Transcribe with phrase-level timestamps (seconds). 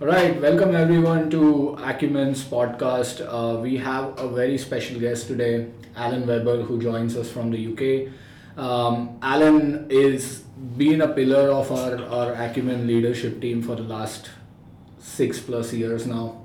[0.00, 3.20] All right, welcome everyone to Acumen's podcast.
[3.20, 7.60] Uh, we have a very special guest today, Alan Weber, who joins us from the
[7.70, 8.10] UK.
[8.58, 10.38] Um, Alan is
[10.78, 14.30] been a pillar of our, our Acumen leadership team for the last
[14.98, 16.40] six plus years now.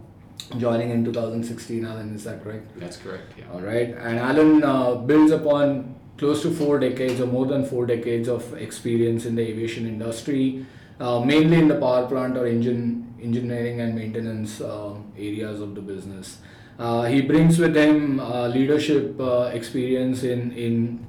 [0.58, 2.78] Joining in 2016, Alan, is that correct?
[2.78, 3.34] That's correct.
[3.38, 3.46] Yeah.
[3.54, 7.86] All right, and Alan uh, builds upon close to four decades or more than four
[7.86, 10.66] decades of experience in the aviation industry,
[11.00, 16.40] mainly in the power plant or engine engineering and maintenance uh, areas of the business.
[16.78, 21.06] Uh, he brings with him uh, leadership uh, experience in in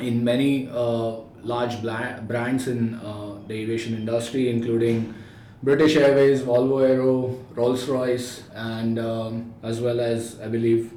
[0.00, 5.14] in many uh, large bla- brands in uh, the aviation industry, including
[5.62, 10.92] British Airways, Volvo Aero, Rolls Royce, and um, as well as I believe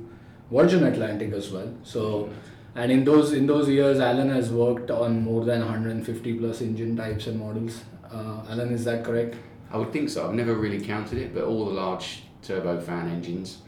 [0.52, 1.74] Virgin Atlantic as well.
[1.84, 2.30] So,
[2.76, 6.96] and in those in those years, Alan has worked on more than 150 plus engine
[6.98, 7.84] types and models.
[8.12, 9.36] Uh, Alan, is that correct?
[9.72, 10.28] I would think so.
[10.28, 13.60] I've never really counted it, but all the large turbofan engines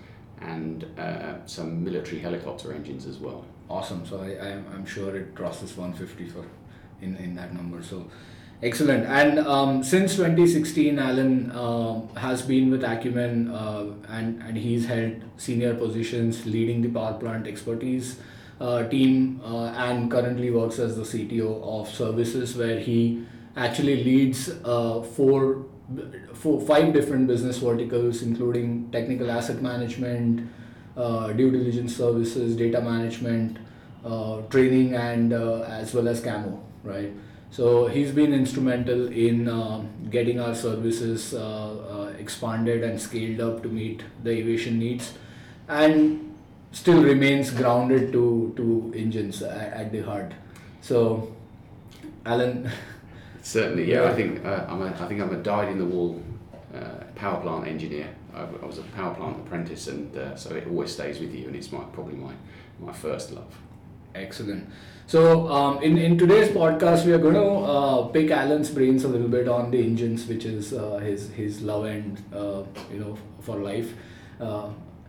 [0.42, 3.46] and uh, some military helicopter engines as well.
[3.70, 4.06] Awesome.
[4.06, 6.46] So I, I I'm sure it crosses 150 for
[7.02, 7.84] in, in that number.
[7.84, 8.08] So
[8.64, 9.06] excellent.
[9.06, 15.22] And um, since 2016, Alan um has been with Acumen uh, and and he's held
[15.38, 18.24] senior positions leading the power plant expertise uh,
[18.90, 23.26] team uh, and currently works as the CTO of services where he
[23.56, 25.66] actually leads uh, four
[26.34, 30.50] four five different business verticals including technical asset management
[30.98, 33.58] uh, due diligence services, data management,
[34.06, 37.12] uh, training, and uh, as well as camo, right?
[37.52, 39.50] So he's been instrumental in
[40.10, 45.14] getting our services uh, uh, expanded and scaled up to meet the aviation needs,
[45.68, 46.25] and
[46.76, 50.34] still remains grounded to to engines at, at the heart.
[50.82, 51.34] So,
[52.26, 52.70] Alan,
[53.46, 54.02] Certainly, yeah.
[54.02, 54.10] Yeah.
[54.10, 56.20] I think uh, I'm a, I think I'm a dyed-in-the-wool
[56.74, 58.10] uh, power plant engineer.
[58.34, 61.46] I, I was a power plant apprentice, and uh, so it always stays with you,
[61.46, 62.34] and it's my probably my
[62.80, 63.54] my first love.
[64.16, 64.68] Excellent.
[65.06, 69.08] So, um, in, in today's podcast, we are going to uh, pick Alan's brains a
[69.08, 73.16] little bit on the engines, which is uh, his his love and uh, you know
[73.42, 73.94] for life.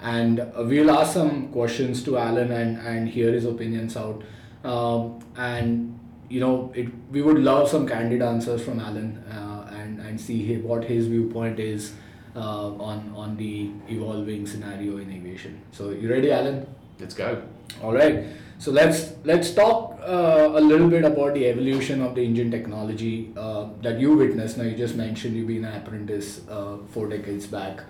[0.01, 4.23] And we'll ask some questions to Alan and, and hear his opinions out.
[4.65, 5.99] Um, and
[6.29, 10.55] you know, it we would love some candid answers from Alan uh, and and see
[10.55, 11.93] hi- what his viewpoint is
[12.35, 15.61] uh, on on the evolving scenario in aviation.
[15.73, 16.67] So, you ready, Alan?
[16.99, 17.43] Let's go.
[17.83, 18.25] All right.
[18.59, 23.33] So let's let's talk uh, a little bit about the evolution of the engine technology
[23.37, 24.57] uh, that you witnessed.
[24.57, 27.81] Now you just mentioned you've been an apprentice uh, four decades back,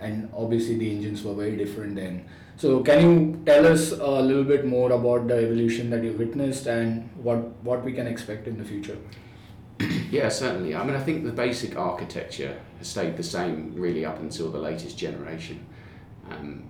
[0.00, 2.24] and obviously the engines were very different then.
[2.56, 6.66] So can you tell us a little bit more about the evolution that you witnessed
[6.66, 8.98] and what what we can expect in the future?
[10.10, 10.74] Yeah, certainly.
[10.74, 14.58] I mean, I think the basic architecture has stayed the same really up until the
[14.58, 15.64] latest generation.
[16.28, 16.64] Um,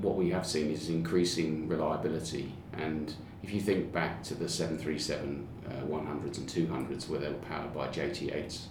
[0.00, 3.12] what we have seen is increasing reliability, and
[3.42, 7.74] if you think back to the 737 uh, 100s and 200s where they were powered
[7.74, 8.66] by JT8s,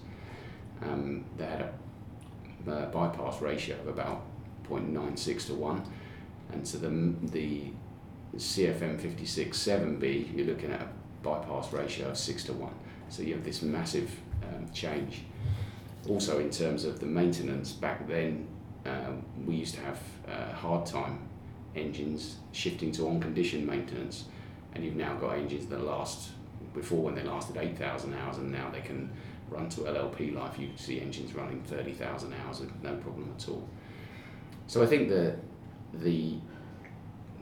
[0.82, 1.62] um, they had
[2.68, 4.24] uh, bypass ratio of about
[4.70, 5.84] 0.96 to 1,
[6.54, 6.90] and so the,
[7.32, 7.72] the
[8.38, 10.88] CFM 56 7B, you're looking at a
[11.22, 12.74] bypass ratio of 6 to 1.
[13.10, 14.12] So you have this massive
[14.44, 15.24] um, change.
[16.08, 18.48] Also, in terms of the maintenance, back then
[18.86, 21.20] um, we used to have uh, hard time
[21.76, 24.26] engines shifting to on condition maintenance,
[24.74, 26.32] and you've now got engines that last
[26.74, 29.10] before when they lasted 8,000 hours, and now they can
[29.54, 30.58] run to LLP life.
[30.60, 33.68] You can see engines running 30,000 hours with no problem at all.
[34.68, 35.38] So I think that
[35.94, 36.38] the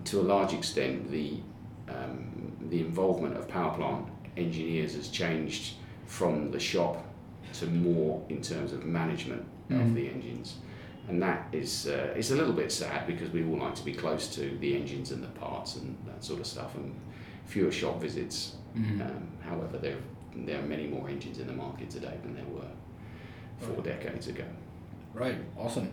[0.06, 1.40] to a large extent the
[1.88, 4.08] um, the involvement of power plant
[4.38, 7.06] engineers has changed from the shop
[7.54, 9.82] to more in terms of management Mhm.
[9.82, 10.58] of the engines.
[11.08, 13.94] And that is uh, it's a little bit sad because we all like to be
[13.94, 16.94] close to the engines and the parts and that sort of stuff and
[17.54, 18.56] fewer shop visits.
[18.78, 19.02] Mhm.
[19.08, 19.98] Um, however, there
[20.48, 22.72] there are many more engines in the market today than there were
[23.66, 24.46] four decades ago.
[25.14, 25.40] Right.
[25.58, 25.90] Awesome.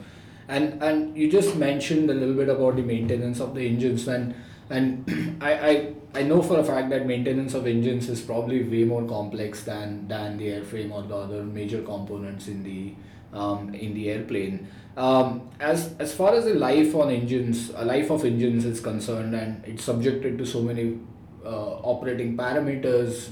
[0.49, 4.35] And and you just mentioned a little bit about the maintenance of the engines and
[4.71, 8.85] and I, I I know for a fact that maintenance of engines is probably way
[8.85, 12.95] more complex than than the airframe or the other major components in the
[13.33, 14.67] um, in the airplane.
[14.97, 19.35] Um, as as far as the life on engines, a life of engines is concerned,
[19.35, 20.97] and it's subjected to so many uh,
[21.45, 23.31] operating parameters.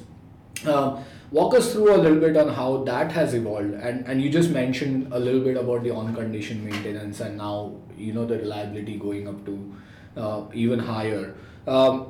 [0.67, 4.31] Um, walk us through a little bit on how that has evolved, and and you
[4.31, 8.39] just mentioned a little bit about the on condition maintenance, and now you know the
[8.39, 9.75] reliability going up to
[10.17, 11.35] uh, even higher.
[11.67, 12.01] Um,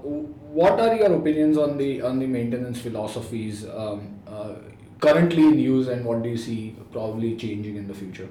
[0.52, 4.54] what are your opinions on the on the maintenance philosophies um, uh,
[5.00, 8.28] currently in use, and what do you see probably changing in the future?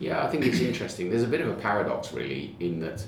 [0.00, 1.10] Yeah, I think it's interesting.
[1.10, 3.04] There's a bit of a paradox, really, in that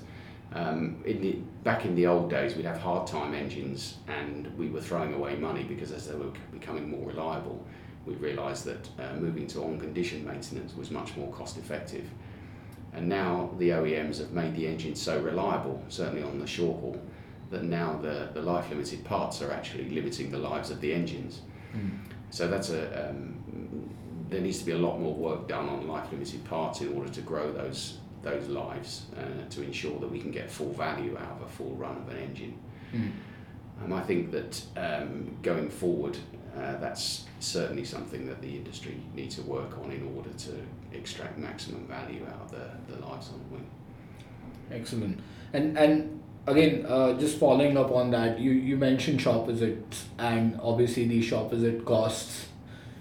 [0.52, 4.68] um, in the, back in the old days, we'd have hard time engines and we
[4.68, 7.64] were throwing away money because as they were becoming more reliable,
[8.06, 12.08] we realised that uh, moving to on condition maintenance was much more cost effective.
[12.92, 17.00] And now the OEMs have made the engine so reliable, certainly on the short haul,
[17.50, 21.42] that now the, the life limited parts are actually limiting the lives of the engines.
[21.74, 21.90] Mm.
[22.30, 23.36] So that's a um,
[24.28, 27.10] there needs to be a lot more work done on life limited parts in order
[27.10, 31.32] to grow those those lives uh, to ensure that we can get full value out
[31.32, 32.58] of a full run of an engine.
[32.92, 33.12] Mm.
[33.84, 36.18] Um, I think that um, going forward,
[36.56, 40.52] uh, that's certainly something that the industry needs to work on in order to
[40.92, 43.66] extract maximum value out of the, the lives on the wing.
[44.70, 45.20] Excellent.
[45.52, 50.58] And and again, uh, just following up on that, you, you mentioned shop visits, and
[50.62, 52.46] obviously the shop visit costs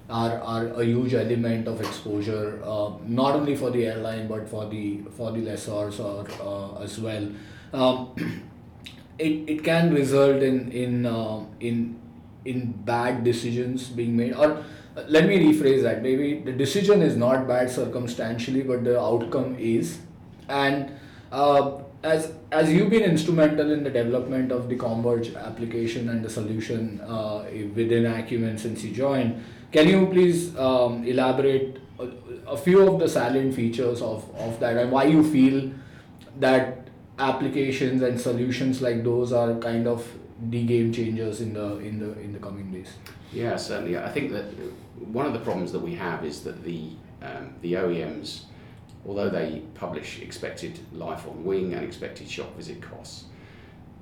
[0.10, 4.66] are, are a huge element of exposure, uh, not only for the airline but for
[4.66, 7.30] the for the lessors or uh, as well.
[7.74, 8.16] Um,
[9.20, 12.00] it, it can result in in uh, in
[12.46, 14.34] in bad decisions being made.
[14.34, 14.64] Or
[14.98, 16.02] uh, let me rephrase that.
[16.02, 20.00] Maybe the decision is not bad circumstantially but the outcome is.
[20.48, 20.92] And
[21.32, 26.30] uh, as as you've been instrumental in the development of the Converge application and the
[26.30, 27.44] solution uh,
[27.76, 32.10] within Acumen since you joined can you please um, elaborate a,
[32.48, 35.72] a, few of the salient features of, of that and why you feel
[36.40, 36.88] that
[37.20, 40.08] applications and solutions like those are kind of
[40.50, 42.94] the game changers in the in the in the coming days?
[43.34, 43.98] Yeah, certainly.
[43.98, 44.46] I think that
[44.96, 48.44] one of the problems that we have is that the um, the OEMs,
[49.06, 53.26] although they publish expected life on wing and expected shop visit costs,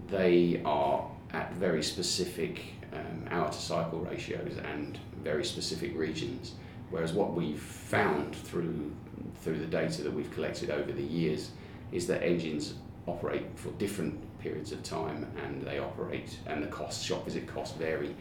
[0.07, 2.61] they are at very specific
[2.93, 6.53] um, hour to cycle ratios and very specific regions.
[6.89, 8.93] Whereas what we've found through
[9.41, 11.51] through the data that we've collected over the years
[11.91, 12.75] is that engines
[13.07, 17.77] operate for different periods of time and they operate and the cost shop visit costs
[17.77, 18.15] vary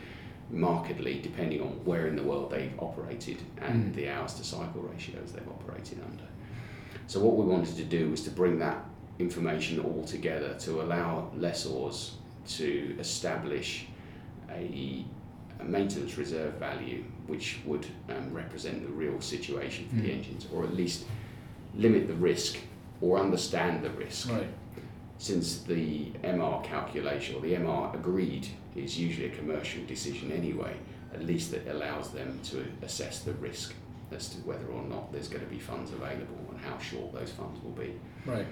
[0.50, 3.94] markedly depending on where in the world they've operated and mm.
[3.94, 6.28] the hours to cycle ratios they've operated under.
[7.06, 8.84] So what we wanted to do was to bring that
[9.18, 12.16] information all together to allow lessors
[12.58, 13.86] to establish
[14.50, 14.95] a,
[15.60, 20.02] a maintenance reserve value which would um, represent the real situation for mm.
[20.02, 21.04] the engines, or at least
[21.74, 22.58] limit the risk
[23.00, 24.30] or understand the risk.
[24.30, 24.48] Right.
[25.18, 30.76] Since the MR calculation or the MR agreed is usually a commercial decision anyway,
[31.12, 33.74] at least it allows them to assess the risk
[34.12, 37.30] as to whether or not there's going to be funds available and how short those
[37.30, 37.94] funds will be.
[38.24, 38.46] Right.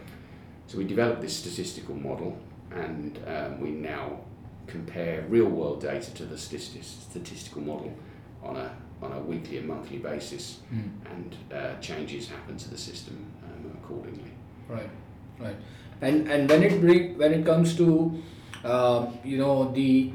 [0.67, 2.39] So we developed this statistical model,
[2.71, 4.21] and um, we now
[4.67, 7.93] compare real world data to the statistical model
[8.43, 8.71] on a,
[9.03, 10.91] on a weekly and monthly basis, mm.
[11.11, 14.31] and uh, changes happen to the system um, accordingly.
[14.69, 14.91] Right,
[15.39, 15.57] right.
[16.01, 18.23] And, and when it bring, when it comes to
[18.65, 20.13] uh, you know the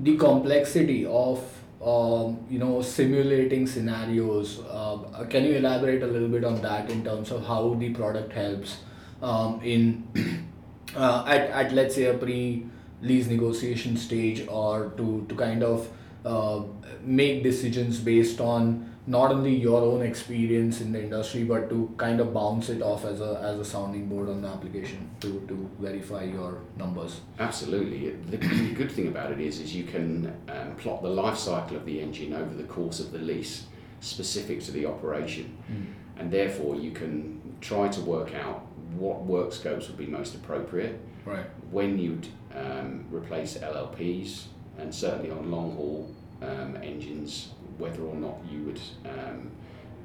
[0.00, 1.38] the complexity of
[1.84, 7.04] um, you know simulating scenarios uh, can you elaborate a little bit on that in
[7.04, 8.78] terms of how the product helps
[9.22, 10.06] um, in
[10.96, 12.66] uh, at, at let's say a pre
[13.02, 15.88] lease negotiation stage or to, to kind of
[16.24, 16.62] uh,
[17.02, 22.20] make decisions based on not only your own experience in the industry but to kind
[22.20, 25.68] of bounce it off as a as a sounding board on the application to, to
[25.78, 27.22] verify your numbers.
[27.38, 28.10] Absolutely.
[28.30, 31.76] The, the good thing about it is is you can um, plot the life cycle
[31.78, 33.64] of the engine over the course of the lease
[34.00, 35.56] specific to the operation.
[35.70, 35.86] Mm.
[36.20, 41.00] and therefore you can try to work out what work scopes would be most appropriate
[41.24, 44.44] right when you'd um, replace LLPs,
[44.78, 49.50] and certainly on long haul um, engines, whether or not you would um,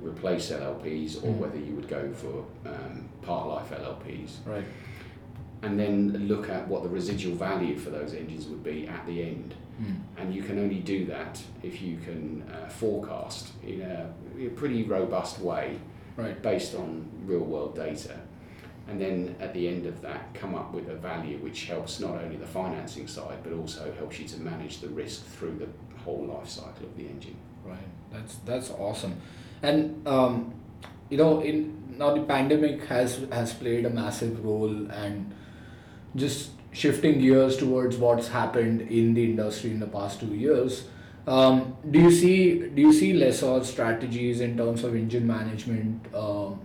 [0.02, 1.38] replace LLPs or mm.
[1.38, 4.46] whether you would go for um, part life LLPs.
[4.46, 4.66] Right.
[5.62, 9.24] And then look at what the residual value for those engines would be at the
[9.24, 9.56] end.
[9.82, 10.02] Mm.
[10.18, 14.50] And you can only do that if you can uh, forecast in a, in a
[14.52, 15.80] pretty robust way
[16.18, 16.42] right.
[16.42, 18.20] based on real world data.
[18.88, 22.22] And then at the end of that come up with a value which helps not
[22.24, 25.68] only the financing side but also helps you to manage the risk through the
[26.04, 27.36] whole life cycle of the engine.
[27.66, 27.78] Right.
[28.12, 29.20] That's that's awesome.
[29.64, 30.54] And um,
[31.10, 35.34] you know in now the pandemic has has played a massive role and
[36.16, 40.84] just shifting gears towards what's happened in the industry in the past two years
[41.28, 46.60] um, do you see do you see lessor strategies in terms of engine management um,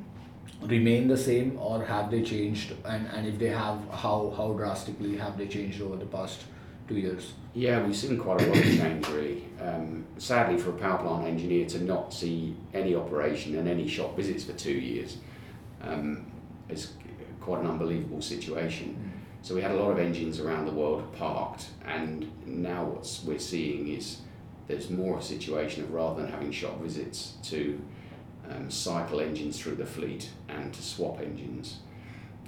[0.63, 2.75] remain the same or have they changed?
[2.85, 6.45] And, and if they have how how drastically have they changed over the past
[6.89, 7.33] two years?
[7.55, 9.45] Yeah we've seen quite a lot of change really.
[9.61, 14.17] Um, sadly for a power plant engineer to not see any operation and any shop
[14.17, 15.19] visits for two years
[16.71, 16.93] is
[17.41, 19.13] quite an unbelievable situation.
[19.43, 23.39] So we had a lot of engines around the world parked, and now what we're
[23.39, 24.19] seeing is
[24.71, 27.81] there's more a situation of rather than having shop visits to
[28.51, 31.79] um, cycle engines through the fleet and to swap engines,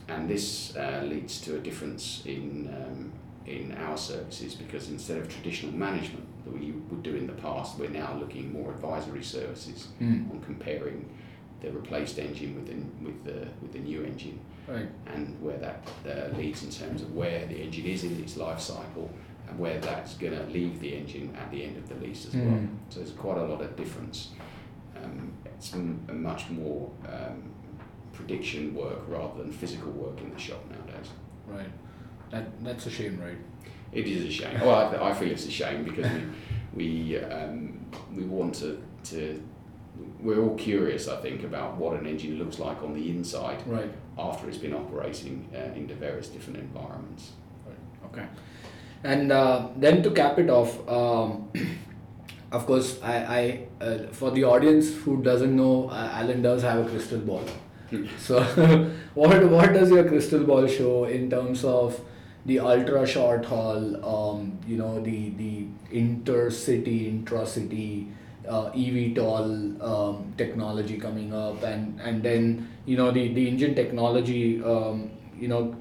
[0.08, 3.12] and this uh, leads to a difference in um,
[3.46, 7.76] in our services because instead of traditional management that we would do in the past,
[7.78, 10.30] we're now looking more advisory services Mm.
[10.30, 11.08] on comparing
[11.60, 14.38] the replaced engine with the, with the, with the new engine
[14.68, 14.88] Right.
[15.14, 18.60] and where that uh, leads in terms of where the engine is in its life
[18.60, 19.10] cycle
[19.52, 22.34] and where that's going to leave the engine at the end of the lease as
[22.34, 22.44] well.
[22.44, 22.68] Mm.
[22.88, 24.30] So there's quite a lot of difference.
[25.02, 27.42] Um, it's m- a much more um,
[28.12, 31.10] prediction work rather than physical work in the shop nowadays.
[31.46, 31.70] Right.
[32.30, 33.38] That that's a shame, right?
[33.92, 34.60] It is a shame.
[34.60, 34.70] Well,
[35.02, 36.10] I, I feel it's a shame because
[36.74, 39.42] we we um, we want to to
[40.20, 43.92] we're all curious, I think, about what an engine looks like on the inside Right.
[44.18, 47.32] after it's been operating uh, into various different environments.
[47.66, 48.10] Right.
[48.10, 48.26] Okay.
[49.04, 51.50] And uh, then to cap it off, um,
[52.52, 53.14] of course, I,
[53.80, 57.44] I uh, for the audience who doesn't know, uh, Alan does have a crystal ball.
[58.18, 58.42] So,
[59.14, 62.00] what what does your crystal ball show in terms of
[62.46, 63.82] the ultra short haul?
[64.04, 68.08] Um, you know, the the intercity, intracity,
[68.48, 74.62] uh, eVTOL um, technology coming up, and and then you know the the engine technology.
[74.62, 75.74] Um, you know,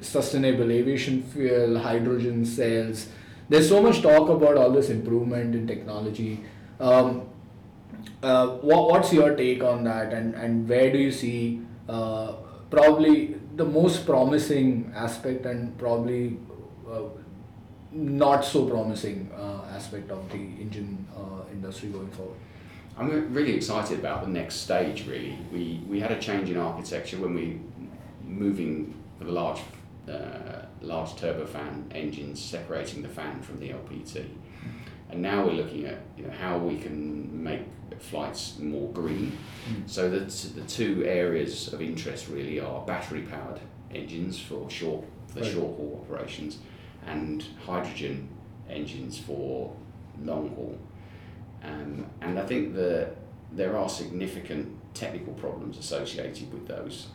[0.00, 3.08] sustainable aviation fuel, hydrogen cells.
[3.48, 6.44] There's so much talk about all this improvement in technology.
[6.80, 7.28] Um,
[8.22, 12.32] uh, what, what's your take on that, and, and where do you see uh,
[12.70, 16.38] probably the most promising aspect and probably
[16.90, 17.02] uh,
[17.92, 22.36] not so promising uh, aspect of the engine uh, industry going forward?
[22.98, 25.06] I'm really excited about the next stage.
[25.06, 27.60] Really, we we had a change in architecture when we
[28.24, 29.60] moving for the large
[30.08, 34.24] uh, large turbofan engines, separating the fan from the LPT,
[35.10, 37.62] and now we're looking at you know how we can make
[37.98, 39.36] flights more green.
[39.86, 43.60] So the the two areas of interest really are battery powered
[43.94, 45.52] engines for short for the Right.
[45.52, 46.58] short haul operations,
[47.06, 48.28] and hydrogen
[48.68, 49.72] engines for
[50.22, 50.78] long haul.
[51.64, 53.16] Um, and I think that
[53.52, 57.08] there are significant technical problems associated with those,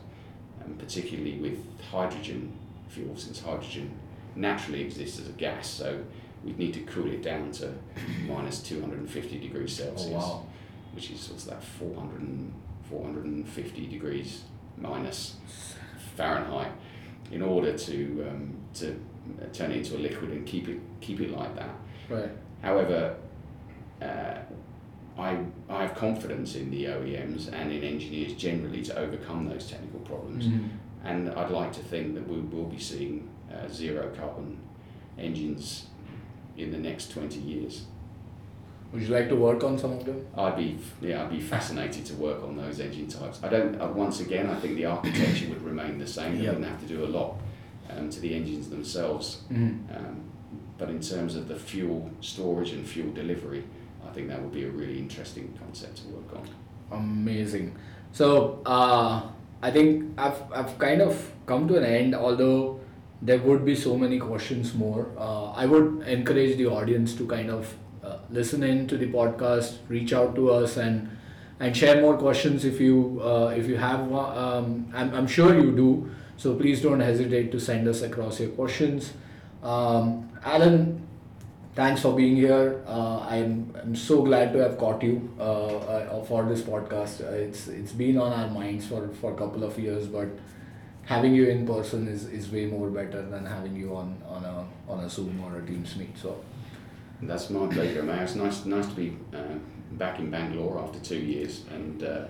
[0.64, 1.58] um, particularly with
[1.90, 2.52] hydrogen
[2.88, 3.90] fuel, since hydrogen
[4.36, 5.68] naturally exists as a gas.
[5.68, 6.02] So
[6.44, 7.72] we'd need to cool it down to
[8.26, 10.46] minus 250 degrees Celsius, Oh, wow.
[10.94, 12.52] which is what's that 400 and,
[12.90, 14.42] 450 degrees
[14.76, 15.36] minus
[16.16, 16.72] Fahrenheit,
[17.30, 18.98] in order to um, to
[19.52, 21.70] turn it into a liquid and keep it keep it like that.
[22.10, 22.30] Right.
[22.60, 23.16] However,
[24.02, 24.34] uh,
[25.18, 25.38] I,
[26.12, 30.46] confidence in the OEMs and in engineers generally to overcome those technical problems.
[30.46, 30.68] Mhm.
[31.04, 33.14] And I'd like to think that we will be seeing
[33.52, 34.56] uh, zero carbon
[35.26, 35.86] engines
[36.56, 37.74] in the next 20 years.
[38.92, 40.18] Would you like to work on some of them?
[40.36, 40.68] I'd be
[41.00, 43.36] yeah I'd be fascinated to work on those engine types.
[43.46, 46.30] I don't uh, once again I think the architecture would remain the same.
[46.36, 46.54] They Yep.
[46.54, 47.30] wouldn't have to do a lot
[47.90, 49.26] um, to the engines themselves.
[49.50, 49.74] Mhm.
[49.96, 50.16] Um,
[50.78, 53.62] but in terms of the fuel storage and fuel delivery,
[54.06, 56.48] I think that would be a really interesting concept to work on.
[56.98, 57.76] Amazing.
[58.12, 59.22] So uh,
[59.62, 62.14] I think I've I've kind of come to an end.
[62.14, 62.80] Although
[63.22, 67.50] there would be so many questions more, uh, I would encourage the audience to kind
[67.50, 71.08] of uh, listen in to the podcast, reach out to us, and
[71.60, 74.12] and share more questions if you uh, if you have.
[74.12, 76.10] Um, I'm I'm sure you do.
[76.36, 79.12] So please don't hesitate to send us across your questions.
[79.62, 81.06] Um, Alan,
[81.74, 82.82] thanks for being here.
[82.86, 85.42] Uh, I'm I'm so glad to have caught you uh,
[85.76, 87.20] uh, for this podcast.
[87.26, 90.28] Uh, it's it's been on our minds for, for a couple of years, but
[91.04, 94.66] having you in person is, is way more better than having you on, on a
[94.88, 96.16] on a Zoom or a Teams meet.
[96.18, 96.36] So
[97.22, 98.22] That's my pleasure, Mayur.
[98.24, 99.56] It's nice, nice to be uh,
[99.92, 102.24] back in Bangalore after two years, and uh,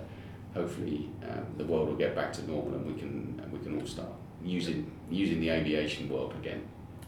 [0.55, 1.11] hopefully
[1.59, 4.09] the world will get back to normal, and we can we can all start
[4.45, 6.63] using using the aviation world again.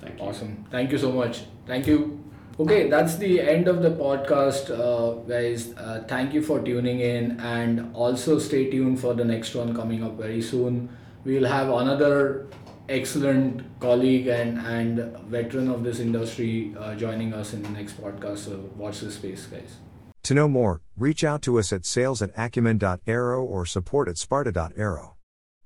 [0.05, 0.25] Thank you.
[0.27, 0.65] Awesome.
[0.71, 1.45] Thank you so much.
[1.67, 2.21] Thank you.
[2.59, 5.75] Okay, that's the end of the podcast, uh, guys.
[5.77, 10.05] Uh, thank you for tuning in, and also stay tuned for the next one coming
[10.05, 10.89] up very soon.
[11.25, 12.47] We'll have another
[12.89, 18.39] excellent colleague and, and veteran of this industry uh, joining us in the next podcast.
[18.39, 19.79] So watch this space, guys.
[20.25, 25.17] To know more, reach out to us at sales at acumen.aero or support at sparta.aero.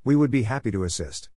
[0.05, 1.27] We would be happy to assist.